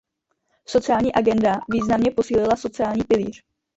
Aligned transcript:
Sociální 0.65 1.13
agenda 1.13 1.59
významně 1.73 2.11
posílila 2.11 2.55
sociální 2.55 3.03
pilíř. 3.03 3.43